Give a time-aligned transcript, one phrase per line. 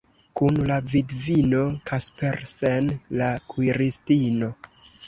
[0.39, 2.91] Kun la vidvino Kaspersen,
[3.23, 4.55] la kuiristino.